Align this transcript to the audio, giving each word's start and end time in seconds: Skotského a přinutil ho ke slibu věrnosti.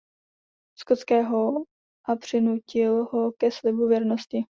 Skotského 0.77 1.53
a 2.05 2.15
přinutil 2.15 3.05
ho 3.11 3.31
ke 3.31 3.51
slibu 3.51 3.87
věrnosti. 3.87 4.39